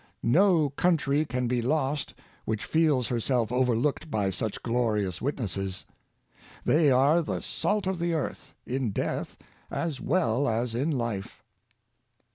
[0.23, 2.15] No country can be lost
[2.45, 5.85] which feels herself overlooked by such glorious witnesses.
[6.65, 9.37] They are the salt of the earth, in death
[9.69, 11.43] as well as in life.